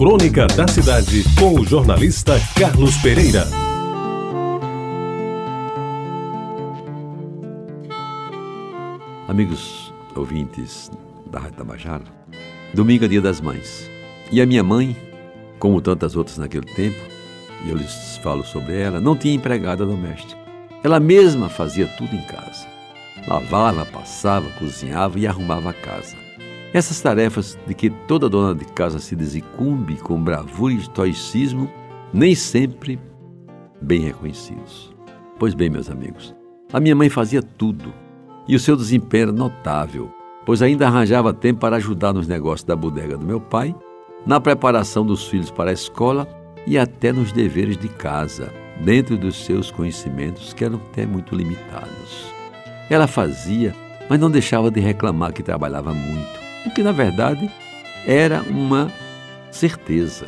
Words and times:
Crônica 0.00 0.46
da 0.46 0.66
Cidade, 0.66 1.22
com 1.38 1.60
o 1.60 1.62
jornalista 1.66 2.32
Carlos 2.58 2.96
Pereira. 3.02 3.46
Amigos 9.28 9.92
ouvintes 10.16 10.90
da 11.30 11.40
Rádio 11.40 11.58
Tabajara, 11.58 12.04
domingo 12.72 13.04
é 13.04 13.08
dia 13.08 13.20
das 13.20 13.42
mães. 13.42 13.90
E 14.32 14.40
a 14.40 14.46
minha 14.46 14.64
mãe, 14.64 14.96
como 15.58 15.82
tantas 15.82 16.16
outras 16.16 16.38
naquele 16.38 16.72
tempo, 16.72 16.98
e 17.66 17.68
eu 17.68 17.76
lhes 17.76 18.16
falo 18.22 18.42
sobre 18.42 18.80
ela, 18.80 19.02
não 19.02 19.14
tinha 19.14 19.34
empregada 19.34 19.84
doméstica. 19.84 20.40
Ela 20.82 20.98
mesma 20.98 21.50
fazia 21.50 21.86
tudo 21.98 22.16
em 22.16 22.22
casa. 22.22 22.66
Lavava, 23.28 23.84
passava, 23.84 24.48
cozinhava 24.58 25.18
e 25.18 25.26
arrumava 25.26 25.68
a 25.68 25.74
casa. 25.74 26.29
Essas 26.72 27.00
tarefas 27.00 27.58
de 27.66 27.74
que 27.74 27.90
toda 27.90 28.28
dona 28.28 28.54
de 28.54 28.64
casa 28.64 29.00
se 29.00 29.16
desincumbe 29.16 29.96
com 29.96 30.22
bravura 30.22 30.72
e 30.72 30.76
estoicismo, 30.76 31.68
nem 32.12 32.34
sempre 32.34 32.98
bem 33.80 34.00
reconhecidos. 34.00 34.94
Pois 35.38 35.52
bem, 35.52 35.68
meus 35.68 35.90
amigos, 35.90 36.34
a 36.72 36.78
minha 36.78 36.94
mãe 36.94 37.08
fazia 37.08 37.42
tudo 37.42 37.92
e 38.46 38.54
o 38.54 38.60
seu 38.60 38.76
desempenho 38.76 39.22
era 39.22 39.32
notável, 39.32 40.10
pois 40.46 40.62
ainda 40.62 40.86
arranjava 40.86 41.34
tempo 41.34 41.60
para 41.60 41.76
ajudar 41.76 42.12
nos 42.12 42.28
negócios 42.28 42.64
da 42.64 42.76
bodega 42.76 43.16
do 43.16 43.26
meu 43.26 43.40
pai, 43.40 43.74
na 44.24 44.40
preparação 44.40 45.04
dos 45.04 45.26
filhos 45.26 45.50
para 45.50 45.70
a 45.70 45.74
escola 45.74 46.28
e 46.66 46.78
até 46.78 47.12
nos 47.12 47.32
deveres 47.32 47.76
de 47.76 47.88
casa, 47.88 48.52
dentro 48.80 49.16
dos 49.16 49.44
seus 49.44 49.72
conhecimentos 49.72 50.52
que 50.52 50.64
eram 50.64 50.76
até 50.76 51.04
muito 51.04 51.34
limitados. 51.34 52.32
Ela 52.88 53.08
fazia, 53.08 53.74
mas 54.08 54.20
não 54.20 54.30
deixava 54.30 54.70
de 54.70 54.78
reclamar 54.78 55.32
que 55.32 55.42
trabalhava 55.42 55.92
muito, 55.92 56.49
o 56.66 56.70
que 56.70 56.82
na 56.82 56.92
verdade 56.92 57.50
era 58.06 58.42
uma 58.42 58.90
certeza. 59.50 60.26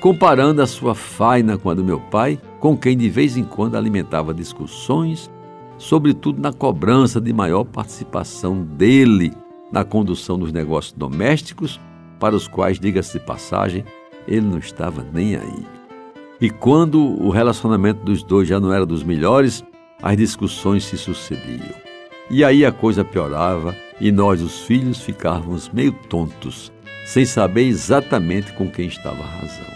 Comparando 0.00 0.60
a 0.62 0.66
sua 0.66 0.94
faina 0.94 1.56
com 1.56 1.70
a 1.70 1.74
do 1.74 1.84
meu 1.84 2.00
pai, 2.00 2.38
com 2.58 2.76
quem 2.76 2.96
de 2.96 3.08
vez 3.08 3.36
em 3.36 3.44
quando 3.44 3.76
alimentava 3.76 4.34
discussões 4.34 5.30
sobretudo 5.82 6.40
na 6.40 6.52
cobrança 6.52 7.20
de 7.20 7.32
maior 7.32 7.64
participação 7.64 8.62
dele 8.62 9.32
na 9.72 9.84
condução 9.84 10.38
dos 10.38 10.52
negócios 10.52 10.92
domésticos, 10.92 11.80
para 12.20 12.36
os 12.36 12.46
quais, 12.46 12.78
diga-se 12.78 13.18
de 13.18 13.24
passagem, 13.24 13.84
ele 14.28 14.46
não 14.46 14.58
estava 14.58 15.04
nem 15.12 15.34
aí. 15.34 15.66
E 16.40 16.50
quando 16.50 17.00
o 17.00 17.30
relacionamento 17.30 18.04
dos 18.04 18.22
dois 18.22 18.46
já 18.46 18.60
não 18.60 18.72
era 18.72 18.86
dos 18.86 19.02
melhores, 19.02 19.64
as 20.00 20.16
discussões 20.16 20.84
se 20.84 20.96
sucediam. 20.96 21.74
E 22.30 22.44
aí 22.44 22.64
a 22.64 22.70
coisa 22.70 23.04
piorava 23.04 23.74
e 24.00 24.10
nós, 24.10 24.40
os 24.40 24.60
filhos, 24.60 25.00
ficávamos 25.00 25.68
meio 25.68 25.92
tontos, 26.08 26.72
sem 27.06 27.24
saber 27.24 27.64
exatamente 27.64 28.52
com 28.52 28.70
quem 28.70 28.86
estava 28.86 29.22
a 29.22 29.26
razão. 29.26 29.72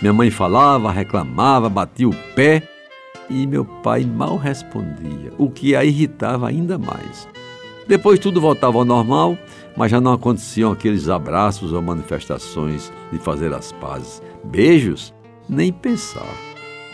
Minha 0.00 0.12
mãe 0.12 0.30
falava, 0.30 0.92
reclamava, 0.92 1.68
batia 1.68 2.08
o 2.08 2.14
pé 2.34 2.62
e 3.28 3.46
meu 3.46 3.64
pai 3.64 4.04
mal 4.04 4.36
respondia, 4.36 5.32
o 5.36 5.50
que 5.50 5.74
a 5.74 5.84
irritava 5.84 6.48
ainda 6.48 6.78
mais. 6.78 7.28
Depois 7.86 8.18
tudo 8.18 8.40
voltava 8.40 8.78
ao 8.78 8.84
normal, 8.84 9.36
mas 9.76 9.90
já 9.90 10.00
não 10.00 10.12
aconteciam 10.12 10.72
aqueles 10.72 11.08
abraços 11.08 11.72
ou 11.72 11.80
manifestações 11.80 12.92
de 13.10 13.18
fazer 13.18 13.52
as 13.52 13.72
pazes. 13.72 14.22
Beijos? 14.44 15.14
Nem 15.48 15.72
pensar. 15.72 16.34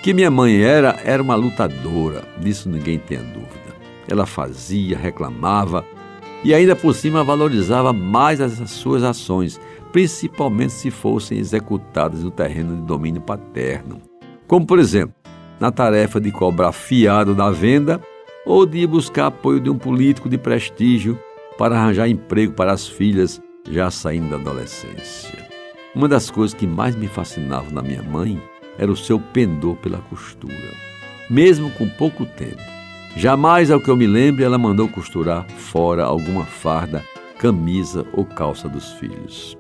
Que 0.03 0.15
minha 0.15 0.31
mãe 0.31 0.63
era, 0.63 1.01
era 1.05 1.23
uma 1.23 1.35
lutadora, 1.35 2.23
disso 2.39 2.69
ninguém 2.69 2.99
tenha 2.99 3.23
dúvida. 3.23 3.75
Ela 4.09 4.27
fazia, 4.27 4.97
reclamava 4.97 5.85
e 6.45 6.53
ainda 6.53 6.77
por 6.77 6.95
cima 6.95 7.25
valorizava 7.25 7.93
mais 7.93 8.41
as 8.41 8.53
suas 8.71 9.03
ações, 9.03 9.59
principalmente 9.91 10.73
se 10.73 10.91
fossem 10.91 11.39
executadas 11.39 12.23
no 12.23 12.31
terreno 12.31 12.77
de 12.77 12.83
domínio 12.83 13.23
paterno. 13.23 14.01
Como, 14.47 14.67
por 14.67 14.79
exemplo, 14.79 15.15
na 15.59 15.73
tarefa 15.73 16.21
de 16.21 16.31
cobrar 16.31 16.73
fiado 16.73 17.35
da 17.35 17.51
venda 17.51 18.01
ou 18.45 18.67
de 18.67 18.87
buscar 18.87 19.27
apoio 19.27 19.59
de 19.59 19.71
um 19.71 19.79
político 19.79 20.29
de 20.29 20.37
prestígio 20.37 21.19
para 21.57 21.79
arranjar 21.79 22.09
emprego 22.09 22.53
para 22.53 22.73
as 22.73 22.87
filhas 22.87 23.41
já 23.71 23.91
saindo 23.91 24.29
da 24.29 24.37
adolescência. 24.37 25.39
Uma 25.95 26.09
das 26.09 26.29
coisas 26.29 26.53
que 26.53 26.67
mais 26.67 26.95
me 26.95 27.07
fascinava 27.07 27.71
na 27.71 27.81
minha 27.81 28.03
mãe 28.03 28.39
era 28.77 28.91
o 28.91 28.97
seu 28.97 29.19
pendor 29.19 29.77
pela 29.77 29.99
costura. 29.99 30.75
Mesmo 31.31 31.71
com 31.71 31.89
pouco 31.89 32.27
tempo, 32.27 32.61
jamais, 33.17 33.71
ao 33.71 33.81
que 33.81 33.89
eu 33.89 33.97
me 33.97 34.07
lembre, 34.07 34.45
ela 34.45 34.59
mandou 34.59 34.89
costurar 34.89 35.47
fora 35.49 36.05
alguma 36.05 36.45
farda, 36.45 37.05
camisa 37.39 38.07
ou 38.13 38.25
calça 38.25 38.69
dos 38.69 38.93
filhos. 38.93 39.57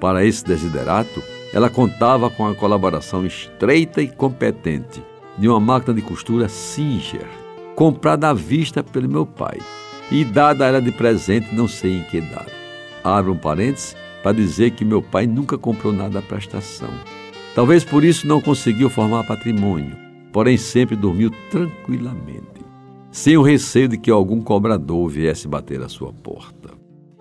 Para 0.00 0.24
esse 0.24 0.44
desiderato, 0.44 1.22
ela 1.52 1.68
contava 1.68 2.30
com 2.30 2.46
a 2.46 2.54
colaboração 2.54 3.26
estreita 3.26 4.00
e 4.00 4.08
competente 4.08 5.02
de 5.36 5.48
uma 5.48 5.60
máquina 5.60 5.94
de 5.94 6.02
costura 6.02 6.48
Singer, 6.48 7.26
comprada 7.74 8.28
à 8.28 8.34
vista 8.34 8.82
pelo 8.82 9.08
meu 9.08 9.26
pai 9.26 9.58
e 10.10 10.24
dada 10.24 10.64
a 10.64 10.68
ela 10.68 10.82
de 10.82 10.92
presente 10.92 11.54
não 11.54 11.68
sei 11.68 11.98
em 11.98 12.02
que 12.04 12.20
data. 12.20 12.52
Abro 13.02 13.32
um 13.32 13.36
parênteses 13.36 13.96
para 14.22 14.32
dizer 14.32 14.72
que 14.72 14.84
meu 14.84 15.00
pai 15.00 15.26
nunca 15.26 15.56
comprou 15.56 15.92
nada 15.92 16.18
à 16.18 16.22
prestação. 16.22 16.90
Talvez 17.54 17.84
por 17.84 18.04
isso 18.04 18.26
não 18.26 18.40
conseguiu 18.40 18.90
formar 18.90 19.24
patrimônio, 19.24 19.96
porém 20.32 20.56
sempre 20.56 20.94
dormiu 20.94 21.30
tranquilamente, 21.50 22.59
sem 23.10 23.36
o 23.36 23.42
receio 23.42 23.88
de 23.88 23.98
que 23.98 24.10
algum 24.10 24.40
cobrador 24.40 25.08
viesse 25.08 25.48
bater 25.48 25.82
à 25.82 25.88
sua 25.88 26.12
porta. 26.12 26.70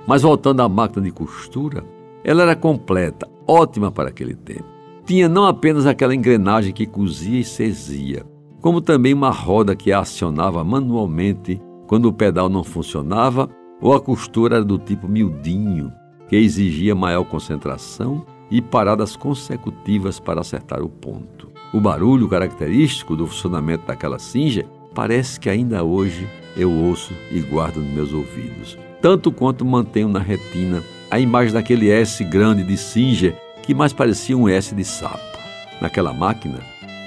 Mas 0.08 0.22
voltando 0.22 0.62
à 0.62 0.70
máquina 0.70 1.06
de 1.06 1.12
costura, 1.12 1.84
ela 2.24 2.44
era 2.44 2.56
completa, 2.56 3.28
ótima 3.48 3.92
para 3.92 4.10
aquele 4.10 4.36
tempo 4.36 4.80
tinha 5.10 5.28
não 5.28 5.48
apenas 5.48 5.88
aquela 5.88 6.14
engrenagem 6.14 6.72
que 6.72 6.86
cosia 6.86 7.40
e 7.40 7.44
cesia, 7.44 8.24
como 8.62 8.80
também 8.80 9.12
uma 9.12 9.32
roda 9.32 9.76
que 9.76 9.92
a 9.92 10.02
acionava 10.02 10.64
manualmente 10.64 11.60
quando 11.88 12.06
o 12.06 12.14
pedal 12.14 12.48
não 12.48 12.64
funcionava 12.64 13.50
ou 13.82 13.92
a 13.96 14.00
costura 14.00 14.58
era 14.58 14.64
do 14.64 14.78
tipo 14.78 15.08
miudinho, 15.08 15.92
que 16.28 16.36
exigia 16.36 16.94
maior 16.94 17.24
concentração 17.24 18.24
e 18.52 18.62
paradas 18.62 19.16
consecutivas 19.16 20.20
para 20.20 20.42
acertar 20.42 20.84
o 20.84 20.90
ponto. 20.90 21.50
O 21.74 21.82
barulho 21.82 22.30
característico 22.30 23.16
do 23.16 23.26
funcionamento 23.26 23.88
daquela 23.88 24.20
cinja 24.20 24.68
parece 25.00 25.40
que 25.40 25.50
ainda 25.50 25.82
hoje 25.82 26.28
eu 26.58 26.70
ouço 26.70 27.14
e 27.32 27.40
guardo 27.40 27.78
nos 27.78 27.90
meus 27.90 28.12
ouvidos, 28.12 28.78
tanto 29.02 29.32
quanto 29.32 29.64
mantenho 29.64 30.10
na 30.10 30.20
retina 30.20 30.84
a 31.10 31.18
imagem 31.18 31.54
daquele 31.54 31.90
S 31.90 32.22
grande 32.26 32.66
de 32.66 32.76
Singer 32.76 33.34
que 33.64 33.74
mais 33.74 33.94
parecia 33.94 34.38
um 34.38 34.50
S 34.50 34.76
de 34.76 34.84
sapo. 34.84 35.40
Naquela 35.80 36.12
máquina, 36.12 36.60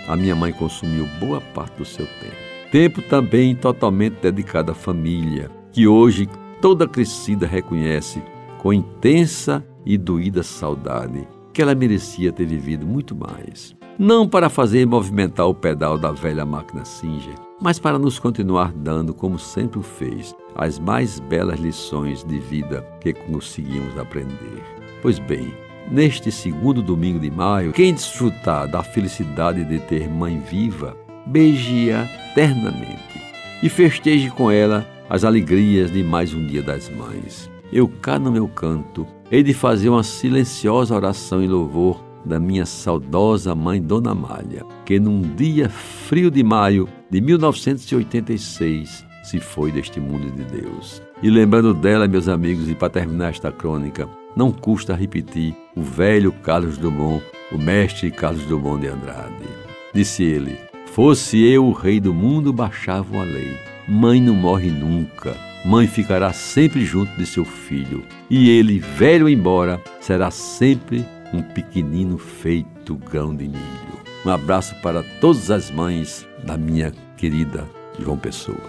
a 0.09 0.17
minha 0.17 0.35
mãe 0.35 0.55
consumiu 0.55 1.07
boa 1.21 1.39
parte 1.39 1.77
do 1.77 1.85
seu 1.85 2.07
tempo. 2.07 2.71
Tempo 2.71 3.03
também 3.03 3.55
totalmente 3.55 4.23
dedicado 4.23 4.73
à 4.73 4.75
família, 4.75 5.51
que 5.71 5.87
hoje 5.87 6.27
toda 6.63 6.89
crescida 6.89 7.47
reconhece 7.47 8.23
com 8.57 8.73
intensa 8.73 9.63
e 9.85 9.99
doída 9.99 10.43
saudade 10.43 11.29
que 11.53 11.61
ela 11.61 11.75
merecia 11.75 12.33
ter 12.33 12.47
vivido 12.47 12.87
muito 12.87 13.15
mais. 13.15 13.77
Não 13.99 14.27
para 14.27 14.49
fazer 14.49 14.87
movimentar 14.87 15.47
o 15.47 15.55
pedal 15.55 15.99
da 15.99 16.11
velha 16.11 16.47
máquina 16.47 16.87
Singer, 16.87 17.35
mas 17.63 17.79
para 17.79 17.99
nos 17.99 18.19
continuar 18.19 18.73
dando, 18.73 19.15
como 19.15 19.39
sempre 19.39 19.79
o 19.79 19.83
fez, 19.83 20.35
as 20.55 20.79
mais 20.79 21.21
belas 21.21 21.61
lições 21.61 22.25
de 22.25 22.39
vida 22.39 22.83
que 23.01 23.13
conseguimos 23.13 23.97
aprender. 23.97 24.63
Pois 25.01 25.19
bem, 25.19 25.55
Neste 25.91 26.31
segundo 26.31 26.81
domingo 26.81 27.19
de 27.19 27.31
maio, 27.31 27.73
quem 27.73 27.93
desfrutar 27.93 28.69
da 28.69 28.83
felicidade 28.83 29.65
de 29.65 29.79
ter 29.81 30.09
mãe 30.09 30.39
viva, 30.39 30.97
beije-a 31.27 32.07
ternamente 32.35 33.21
e 33.63 33.69
festeje 33.69 34.31
com 34.31 34.51
ela 34.51 34.87
as 35.11 35.25
alegrias 35.25 35.91
de 35.91 36.03
mais 36.03 36.33
um 36.33 36.47
dia 36.47 36.63
das 36.63 36.89
mães. 36.89 37.51
Eu 37.73 37.89
cá 37.89 38.19
no 38.19 38.31
meu 38.31 38.49
canto, 38.49 39.07
hei 39.31 39.43
de 39.43 39.53
fazer 39.53 39.89
uma 39.89 40.03
silenciosa 40.03 40.95
oração 40.95 41.43
em 41.43 41.49
louvor 41.49 42.03
da 42.25 42.39
minha 42.39 42.67
saudosa 42.67 43.55
mãe 43.55 43.81
Dona 43.81 44.15
Malha, 44.15 44.65
que 44.85 44.99
num 44.99 45.21
dia 45.35 45.69
frio 45.69 46.31
de 46.31 46.43
maio 46.43 46.89
de 47.11 47.21
1986 47.21 49.05
se 49.23 49.39
foi 49.39 49.71
deste 49.71 50.01
mundo 50.01 50.31
de 50.31 50.45
Deus. 50.61 51.01
E 51.23 51.31
lembrando 51.31 51.73
dela, 51.73 52.09
meus 52.09 52.29
amigos, 52.29 52.69
e 52.69 52.75
para 52.75 52.91
terminar 52.91 53.31
esta 53.31 53.53
crônica, 53.53 54.09
não 54.37 54.51
custa 54.51 54.95
repetir 54.95 55.55
o 55.77 55.83
velho 55.83 56.33
Carlos 56.33 56.77
Drummond, 56.77 57.23
o 57.53 57.59
mestre 57.59 58.11
Carlos 58.11 58.45
Drummond 58.47 58.83
de 58.83 58.89
Andrade. 58.89 59.47
Disse 59.95 60.25
ele: 60.25 60.59
Fosse 60.87 61.39
eu 61.43 61.67
o 61.67 61.73
rei 61.73 62.01
do 62.01 62.13
mundo, 62.13 62.53
baixava 62.53 63.21
a 63.21 63.23
lei. 63.23 63.57
Mãe 63.89 64.21
não 64.21 64.35
morre 64.35 64.71
nunca. 64.71 65.37
Mãe 65.65 65.87
ficará 65.87 66.33
sempre 66.33 66.85
junto 66.85 67.17
de 67.17 67.25
seu 67.25 67.45
filho. 67.45 68.03
E 68.29 68.51
ele, 68.51 68.79
velho 68.79 69.29
embora, 69.29 69.81
será 70.01 70.31
sempre 70.31 71.05
um 71.33 71.43
pequenino 71.43 72.19
feito 72.19 72.97
grão 72.97 73.35
de 73.35 73.49
milho. 73.49 74.03
Um 74.25 74.31
abraço 74.31 74.75
para 74.83 75.03
todas 75.21 75.51
as 75.51 75.71
mães 75.71 76.27
da 76.45 76.57
minha 76.57 76.93
querida 77.17 77.69
João 77.99 78.17
Pessoa. 78.17 78.61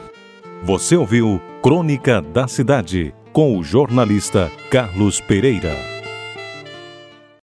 Você 0.63 0.95
ouviu 0.95 1.41
Crônica 1.61 2.21
da 2.21 2.47
Cidade 2.47 3.13
com 3.31 3.57
o 3.57 3.63
jornalista 3.63 4.51
Carlos 4.69 5.19
Pereira. 5.19 5.92